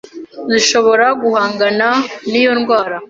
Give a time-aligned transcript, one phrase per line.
[0.51, 1.87] zishobora guhangana
[2.29, 2.97] n'iyo ndwara,